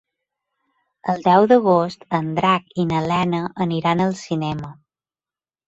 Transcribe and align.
El 1.13 1.21
deu 1.27 1.45
d'agost 1.51 2.07
en 2.21 2.33
Drac 2.41 2.75
i 2.85 2.87
na 2.95 3.03
Lena 3.13 3.45
aniran 3.69 4.05
al 4.09 4.19
cinema. 4.25 4.75